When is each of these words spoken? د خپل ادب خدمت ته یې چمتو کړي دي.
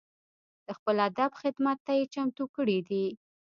د 0.65 0.67
خپل 0.77 0.95
ادب 1.07 1.31
خدمت 1.41 1.77
ته 1.85 1.91
یې 1.97 2.05
چمتو 2.13 2.43
کړي 2.55 2.79
دي. 2.89 3.05